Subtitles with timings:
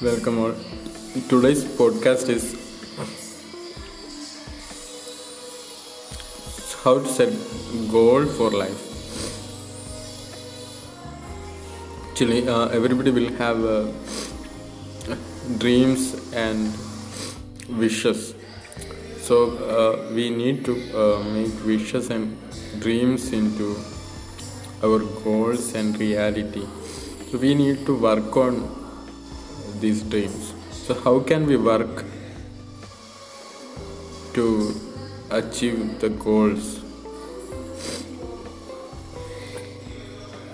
[0.00, 0.54] Welcome all.
[1.28, 2.44] Today's podcast is
[6.84, 7.32] how to set
[7.90, 8.84] goal for life.
[12.10, 13.88] Actually, uh, everybody will have uh,
[15.58, 16.72] dreams and
[17.68, 18.36] wishes.
[19.20, 19.36] So
[19.66, 22.38] uh, we need to uh, make wishes and
[22.78, 23.76] dreams into
[24.80, 26.68] our goals and reality.
[27.32, 28.78] So we need to work on
[29.80, 30.52] these dreams.
[30.72, 32.04] So how can we work
[34.34, 34.74] to
[35.30, 36.80] achieve the goals?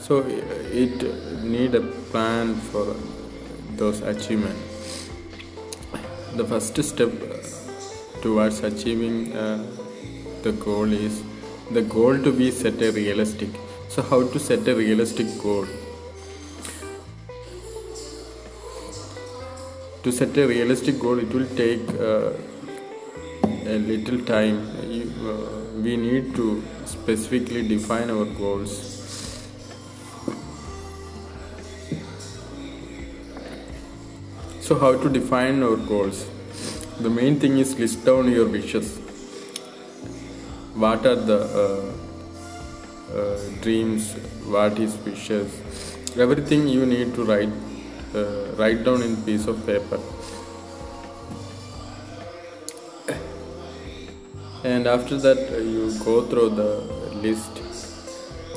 [0.00, 2.96] So it need a plan for
[3.76, 4.56] those achievement.
[6.36, 7.12] The first step
[8.22, 9.64] towards achieving uh,
[10.42, 11.22] the goal is
[11.70, 13.48] the goal to be set a realistic.
[13.88, 15.66] So how to set a realistic goal?
[20.06, 22.30] To set a realistic goal it will take uh,
[23.74, 24.58] a little time.
[24.88, 28.76] You, uh, we need to specifically define our goals.
[34.60, 36.24] So how to define our goals?
[37.00, 38.98] The main thing is list down your wishes.
[40.86, 41.92] What are the uh,
[43.18, 44.12] uh dreams?
[44.56, 45.62] What is wishes?
[46.16, 47.65] Everything you need to write
[48.56, 50.00] write down in piece of paper.
[54.64, 56.70] And after that uh, you go through the
[57.24, 57.62] list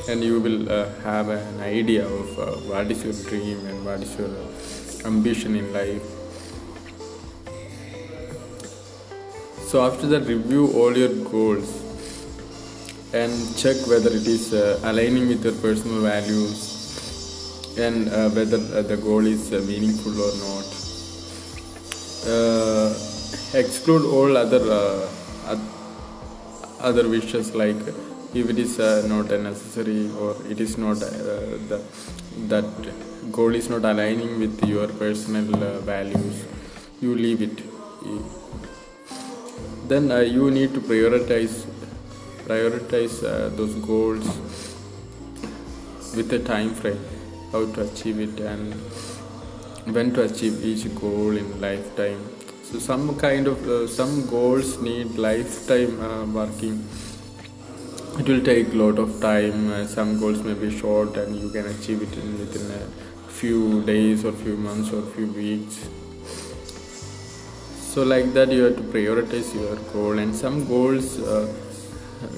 [0.09, 4.01] and you will uh, have an idea of uh, what is your dream and what
[4.01, 4.31] is your
[5.05, 6.01] ambition in life.
[9.67, 11.69] So after that review all your goals
[13.13, 16.68] and check whether it is uh, aligning with your personal values
[17.87, 20.67] and uh, whether uh, the goal is uh, meaningful or not.
[23.59, 24.59] exclude all other
[26.89, 27.79] other wishes like
[28.39, 28.73] if it is
[29.11, 30.99] not necessary or it is not
[31.71, 31.79] the
[32.53, 32.69] that
[33.37, 35.47] goal is not aligning with your personal
[35.91, 36.37] values
[37.01, 37.63] you leave it
[39.89, 41.55] then uh, you need to prioritize
[42.49, 44.27] prioritize uh, those goals
[46.15, 47.18] with a time frame
[47.51, 48.73] how to achieve it and
[49.95, 52.21] when to achieve each goal in lifetime.
[52.63, 56.87] So some kind of uh, some goals need lifetime uh, working.
[58.19, 59.71] It will take a lot of time.
[59.71, 63.81] Uh, some goals may be short and you can achieve it in within a few
[63.83, 65.89] days or few months or few weeks.
[67.93, 71.51] So like that you have to prioritize your goal and some goals uh,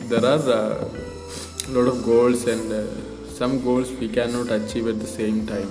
[0.07, 0.89] there are a uh,
[1.69, 3.10] lot of goals and uh,
[3.41, 5.69] some goals we cannot achieve at the same time.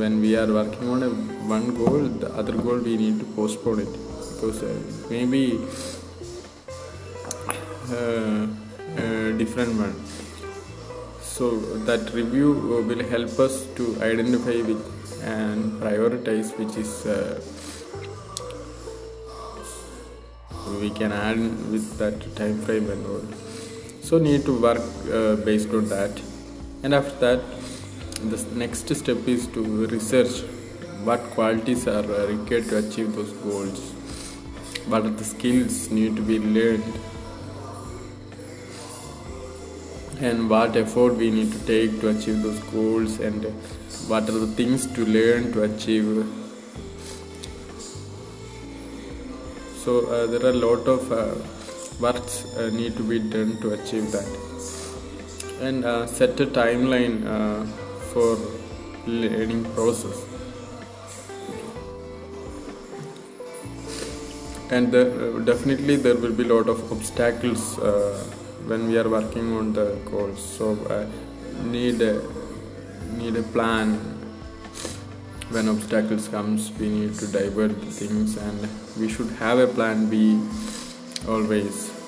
[0.00, 1.10] When we are working on a
[1.56, 3.92] one goal the other goal we need to postpone it.
[4.28, 4.70] Because uh,
[5.10, 5.42] maybe
[7.96, 8.46] uh,
[9.42, 9.94] different one.
[11.34, 11.50] So
[11.90, 12.48] that review
[12.88, 14.82] will help us to identify which
[15.34, 17.38] and prioritize which is uh,
[20.80, 21.38] we can add
[21.76, 23.24] with that time frame and all.
[24.00, 26.31] So need to work uh, based on that
[26.82, 27.40] and after that
[28.30, 30.42] the next step is to research
[31.04, 33.80] what qualities are required to achieve those goals.
[34.86, 36.84] What are the skills need to be learned?
[40.20, 43.18] And what effort we need to take to achieve those goals?
[43.18, 43.44] And
[44.06, 46.24] what are the things to learn to achieve?
[49.84, 51.34] So uh, there are a lot of uh,
[52.00, 54.51] works uh, need to be done to achieve that
[55.60, 57.64] and uh, set a timeline uh,
[58.12, 58.38] for
[59.06, 60.24] learning process.
[64.70, 68.24] And uh, definitely there will be a lot of obstacles uh,
[68.66, 71.06] when we are working on the course so uh,
[71.64, 72.22] need a
[73.18, 73.98] need a plan.
[75.50, 80.40] When obstacles comes we need to divert things and we should have a plan b
[81.28, 82.01] always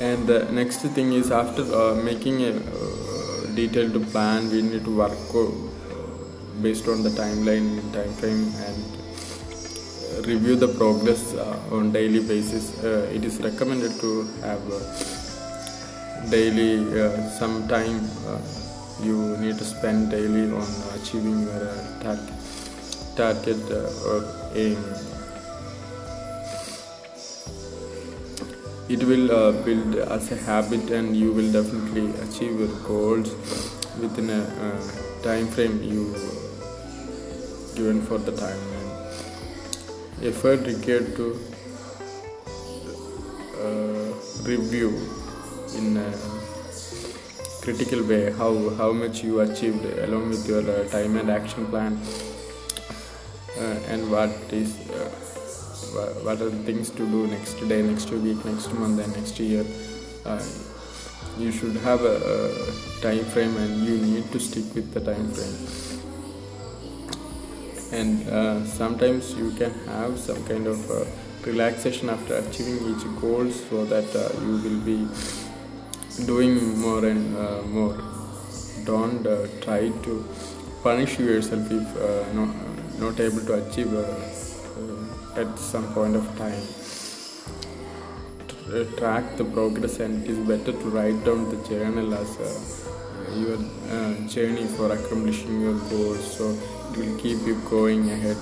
[0.00, 4.96] and the next thing is after uh, making a uh, detailed plan we need to
[4.96, 5.46] work uh,
[6.62, 12.82] based on the timeline time frame and uh, review the progress uh, on daily basis.
[12.84, 14.62] It is recommended to have
[16.30, 16.70] daily
[17.38, 18.00] some time
[19.02, 20.68] you need to spend daily on
[21.00, 22.34] achieving your target
[23.16, 24.18] target or
[24.54, 24.78] aim
[28.88, 33.32] it will uh, build as a habit and you will definitely achieve your goals
[34.00, 36.04] within a uh, time frame you
[37.76, 41.26] given for the time and effort required to
[43.66, 44.08] uh,
[44.48, 44.90] review
[45.76, 46.10] in a
[47.60, 52.00] critical way how how much you achieved along with your uh, time and action plan
[53.58, 54.30] uh, and what
[54.64, 55.27] is uh,
[56.22, 59.64] what are the things to do next day next week next month and next year?
[60.24, 60.42] Uh,
[61.38, 65.30] you should have a, a time frame and you need to stick with the time
[65.30, 65.56] frame.
[67.90, 71.04] And uh, sometimes you can have some kind of uh,
[71.46, 75.08] relaxation after achieving each goal so that uh, you will be
[76.26, 77.96] doing more and uh, more.
[78.84, 80.28] Don't uh, try to
[80.82, 82.48] punish yourself if not,
[82.98, 83.92] not able to achieve
[85.38, 86.62] at some point of time.
[88.48, 92.30] Tr- uh, track the progress and it is better to write down the journal as
[92.38, 92.50] uh,
[93.42, 93.58] your
[93.96, 96.36] uh, journey for accomplishing your goals.
[96.36, 96.50] So
[96.90, 98.36] it will keep you going ahead.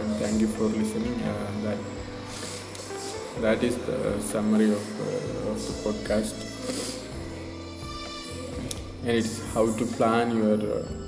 [0.00, 1.78] And thank you for listening uh, that
[3.40, 6.44] that is the summary of, uh, of the podcast.
[9.02, 11.07] And it's how to plan your uh,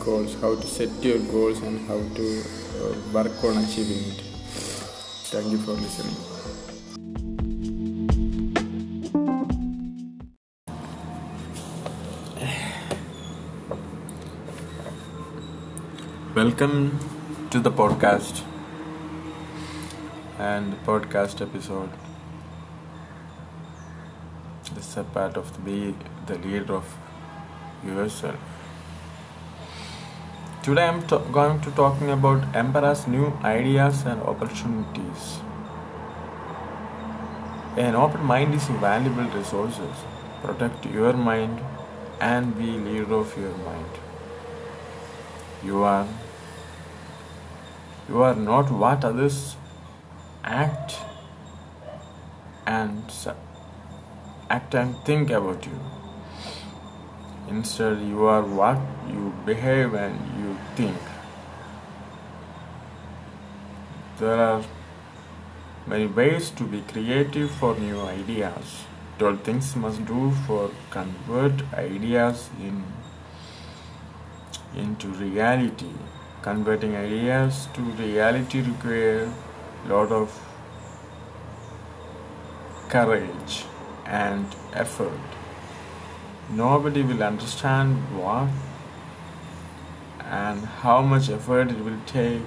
[0.00, 2.40] goals how to set your goals and how to
[2.80, 4.22] uh, work on achieving it.
[5.30, 6.16] Thank you for listening.
[16.34, 16.98] Welcome
[17.50, 18.42] to the podcast
[20.38, 21.90] and the podcast episode.
[24.74, 25.94] This is a part of the be
[26.26, 26.96] the leader of
[27.84, 28.55] yourself
[30.66, 35.26] today i'm to- going to talking about embrace new ideas and opportunities.
[37.82, 39.78] An open mind is a valuable resource
[40.42, 41.60] protect your mind
[42.20, 44.00] and be leader of your mind.
[45.68, 46.08] You are
[48.08, 49.38] you are not what others
[50.44, 50.96] act
[52.66, 53.14] and
[54.58, 55.78] act and think about you.
[57.48, 58.78] Instead you are what
[59.14, 60.45] you behave and you
[60.76, 60.96] think
[64.18, 64.62] there are
[65.86, 68.84] many ways to be creative for new ideas
[69.18, 72.82] told things must do for convert ideas in
[74.74, 75.92] into reality.
[76.42, 79.32] Converting ideas to reality require
[79.88, 80.34] lot of
[82.88, 83.64] courage
[84.04, 85.20] and effort.
[86.50, 88.48] Nobody will understand what
[90.28, 92.42] and how much effort it will take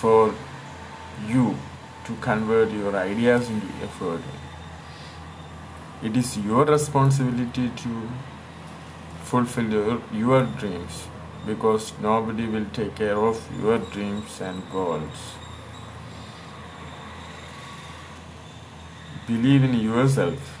[0.00, 0.34] for
[1.28, 1.56] you
[2.06, 4.22] to convert your ideas into effort.
[6.02, 8.08] It is your responsibility to
[9.22, 11.06] fulfill your, your dreams
[11.46, 15.34] because nobody will take care of your dreams and goals.
[19.26, 20.59] Believe in yourself.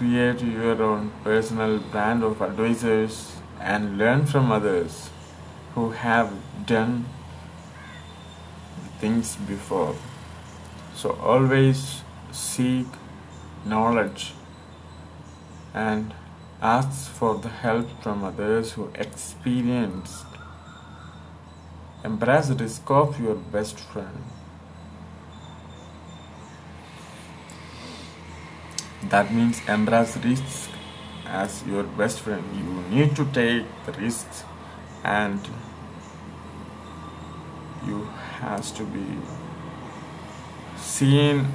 [0.00, 5.10] Create your own personal brand of advisors and learn from others
[5.74, 6.32] who have
[6.64, 7.04] done
[8.98, 9.94] things before.
[10.94, 12.00] So always
[12.32, 12.86] seek
[13.66, 14.32] knowledge
[15.74, 16.14] and
[16.62, 20.24] ask for the help from others who experienced.
[22.02, 24.39] Embrace the risk of your best friend.
[29.08, 30.68] That means embrace risks.
[31.26, 32.44] As your best friend.
[32.56, 34.42] You need to take the risks
[35.04, 35.40] and
[37.86, 38.04] you
[38.40, 39.06] has to be
[40.76, 41.46] seen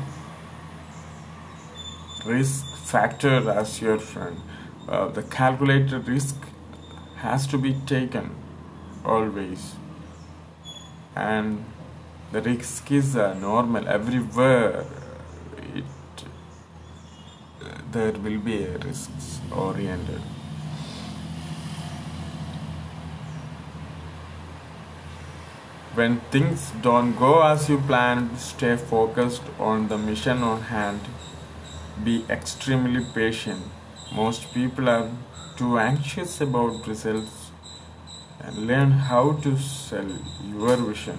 [2.26, 4.42] risk factor as your friend.
[4.88, 6.38] Uh, the calculated risk
[7.18, 8.34] has to be taken
[9.04, 9.76] always.
[11.16, 11.66] And
[12.32, 14.86] the risk is uh, normal everywhere
[17.96, 19.28] there will be a risks
[19.66, 20.22] oriented
[25.96, 31.00] When things don't go as you planned, stay focused on the mission on hand.
[32.04, 33.64] Be extremely patient.
[34.14, 35.10] Most people are
[35.56, 37.52] too anxious about results
[38.42, 40.12] and learn how to sell
[40.44, 41.18] your vision.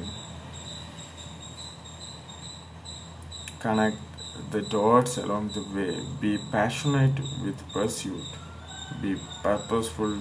[3.61, 4.16] Connect
[4.51, 5.99] the dots along the way.
[6.21, 8.25] Be passionate with pursuit.
[9.03, 10.19] be purposeful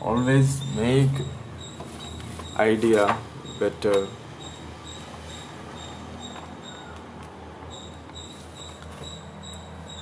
[0.00, 1.10] always make
[2.58, 3.16] idea
[3.58, 4.06] better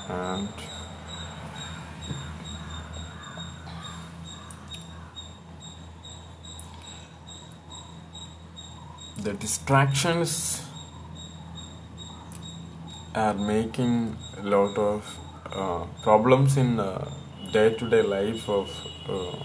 [0.08, 0.48] and
[9.16, 10.63] the distractions
[13.14, 15.18] are making a lot of
[15.52, 17.08] uh, problems in uh,
[17.52, 18.68] day-to-day life of
[19.08, 19.36] uh,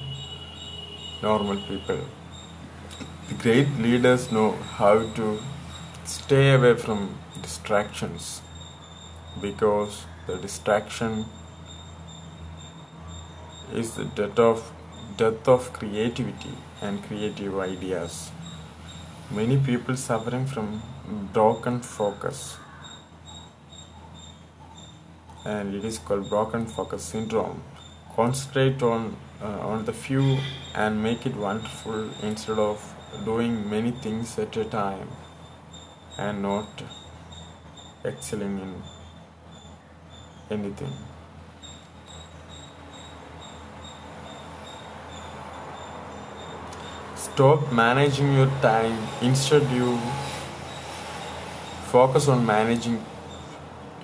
[1.22, 2.00] normal people.
[3.28, 5.40] The great leaders know how to
[6.04, 8.42] stay away from distractions
[9.40, 11.26] because the distraction
[13.72, 14.72] is the death of
[15.18, 18.32] death of creativity and creative ideas.
[19.30, 20.82] Many people suffering from
[21.34, 22.58] broken focus
[25.50, 27.62] and it is called broken focus syndrome.
[28.15, 30.38] Concentrate on uh, on the few
[30.75, 32.88] and make it wonderful instead of
[33.25, 35.08] doing many things at a time
[36.18, 36.84] and not
[38.06, 38.74] excelling in
[40.58, 40.94] anything.
[47.15, 48.98] Stop managing your time.
[49.22, 49.98] Instead you
[51.94, 53.00] focus on managing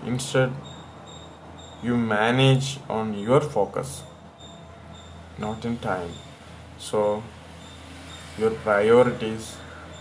[0.06, 0.54] instead
[1.86, 4.02] you manage on your focus
[5.38, 6.12] not in time.
[6.78, 7.24] So
[8.38, 9.56] your priorities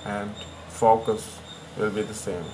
[0.05, 0.31] and
[0.69, 1.39] focus
[1.77, 2.45] will be the same.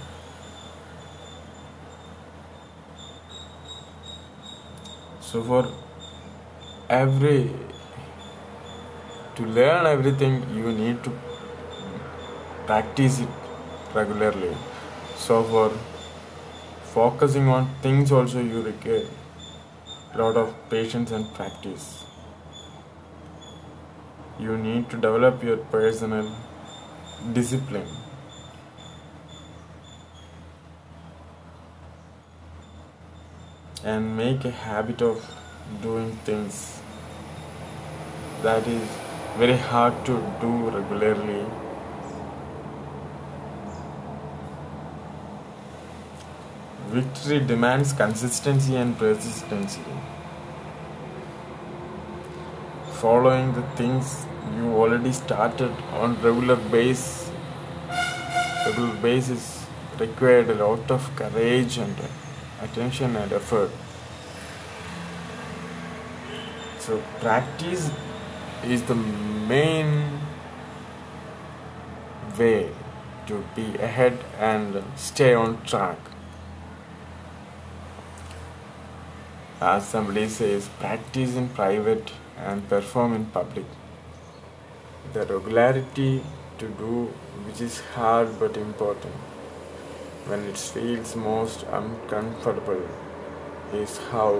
[5.20, 5.68] So for
[6.88, 7.50] every
[9.36, 11.12] to learn everything you need to
[12.66, 13.28] practice it
[13.94, 14.56] regularly.
[15.16, 15.70] So for
[16.82, 19.06] focusing on things also you require
[20.18, 22.04] lot of patience and practice
[24.40, 26.30] you need to develop your personal
[27.32, 27.86] discipline
[33.84, 35.24] and make a habit of
[35.82, 36.80] doing things
[38.42, 38.88] that is
[39.38, 41.44] very hard to do regularly.
[46.92, 49.80] Victory demands consistency and persistency.
[52.94, 57.30] Following the things you already started on regular base
[58.66, 59.64] regular basis
[60.00, 61.96] required a lot of courage and
[62.60, 63.70] attention and effort.
[66.80, 67.90] So practice
[68.64, 70.18] is the main
[72.36, 72.70] way
[73.26, 75.98] to be ahead and stay on track.
[79.60, 83.66] As somebody says, practice in private and perform in public.
[85.12, 86.22] The regularity
[86.58, 87.12] to do
[87.44, 89.14] which is hard but important
[90.26, 92.88] when it feels most uncomfortable
[93.74, 94.32] is how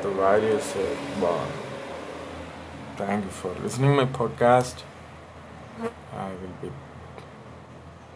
[0.00, 1.48] the warriors are born.
[2.96, 4.82] Thank you for listening my podcast.
[6.14, 6.72] I will be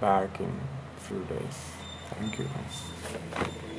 [0.01, 0.61] back in
[0.97, 1.59] a few days.
[2.09, 3.70] Thank you.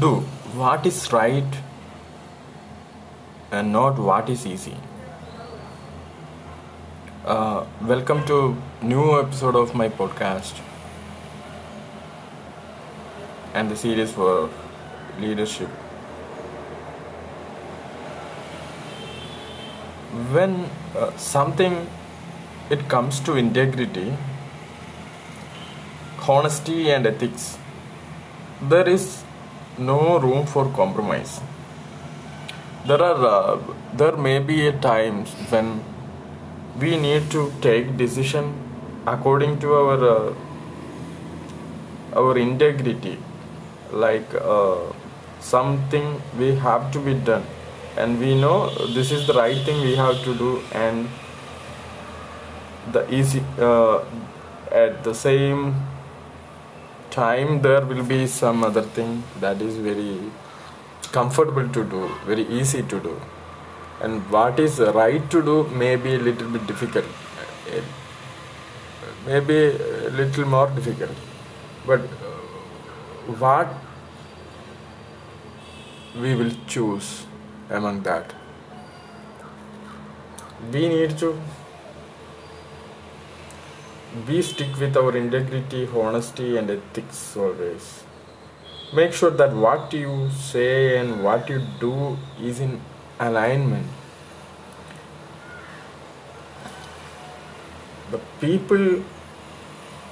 [0.00, 0.20] Do
[0.56, 1.56] what is right
[3.50, 4.74] and not what is easy.
[7.26, 10.60] Uh, welcome to new episode of my podcast
[13.52, 14.48] and the series for
[15.20, 15.68] leadership.
[20.32, 21.86] When uh, something
[22.70, 24.16] it comes to integrity,
[26.26, 27.58] honesty and ethics,
[28.62, 29.22] there is
[29.78, 31.40] no room for compromise.
[32.86, 33.58] There are uh,
[33.94, 35.82] there may be a times when
[36.78, 38.54] we need to take decision
[39.06, 40.34] according to our uh,
[42.14, 43.18] our integrity
[43.90, 44.78] like uh,
[45.40, 47.44] something we have to be done
[47.96, 51.08] and we know this is the right thing we have to do and
[52.92, 54.00] the easy uh,
[54.70, 55.74] at the same
[57.14, 60.18] time there will be some other thing that is very
[61.16, 63.20] comfortable to do very easy to do.
[64.00, 67.04] And what is right to do may be a little bit difficult.
[67.70, 67.82] Eh,
[69.26, 71.16] Maybe a little more difficult.
[71.86, 73.68] But uh, what
[76.20, 77.26] we will choose
[77.70, 78.34] among that?
[80.72, 81.40] We need to
[84.28, 88.04] we stick with our integrity, honesty, and ethics always.
[88.92, 92.78] Make sure that what you say and what you do is in
[93.18, 93.86] alignment.
[98.10, 99.02] The people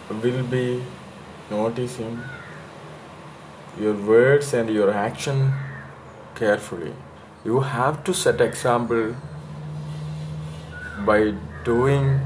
[0.08, 0.82] will be
[1.50, 2.22] noticing
[3.78, 5.52] your words and your action
[6.34, 6.94] carefully.
[7.44, 9.14] You have to set example
[11.04, 12.20] by doing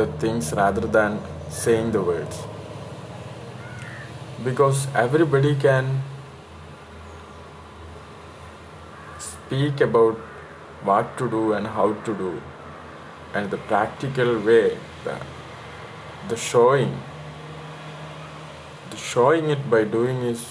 [0.00, 1.18] the things rather than
[1.50, 2.42] saying the words.
[4.44, 6.02] Because everybody can
[9.18, 10.16] speak about
[10.90, 12.30] what to do and how to do
[13.34, 15.16] and the practical way the,
[16.28, 16.92] the showing
[18.90, 20.46] the showing it by doing is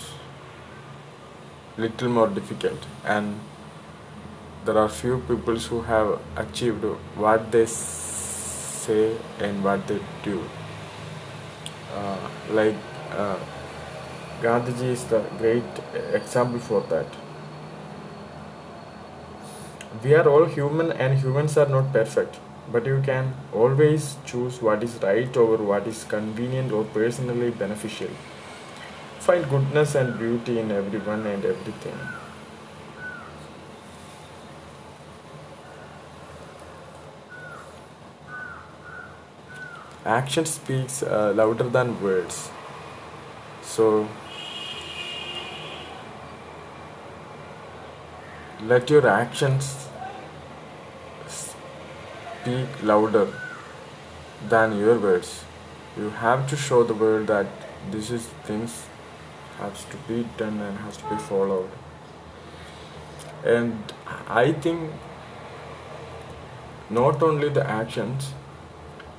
[1.78, 2.86] little more difficult.
[3.06, 3.40] And
[4.66, 6.84] there are few people who have achieved
[7.16, 7.66] what they
[8.88, 9.04] say
[9.40, 10.40] and what they do
[11.94, 12.76] uh, like
[13.12, 13.38] uh,
[14.42, 15.64] Gandhiji is the great
[16.14, 17.08] example for that.
[20.04, 22.40] We are all human and humans are not perfect
[22.72, 28.10] but you can always choose what is right over what is convenient or personally beneficial.
[29.20, 31.98] Find goodness and beauty in everyone and everything
[40.08, 42.50] action speaks uh, louder than words.
[43.62, 44.08] So
[48.64, 49.88] let your actions
[51.28, 53.28] speak louder
[54.48, 55.44] than your words.
[55.98, 57.48] You have to show the world that
[57.92, 58.86] this is things
[59.60, 61.70] has to be done and has to be followed.
[63.44, 63.94] And
[64.28, 64.92] i think
[66.90, 68.34] not only the actions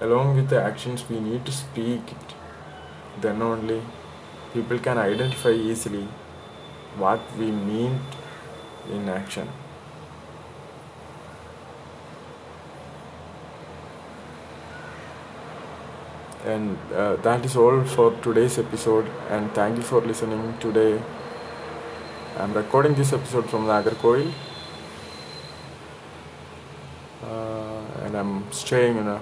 [0.01, 2.35] along with the actions we need to speak it.
[3.21, 3.83] Then only
[4.53, 6.07] people can identify easily
[6.97, 8.01] what we mean
[8.91, 9.49] in action.
[16.45, 21.03] And uh, that is all for today's episode and thank you for listening today.
[22.39, 24.33] I'm recording this episode from Nagercoil.
[27.23, 29.21] Uh, and i'm staying in a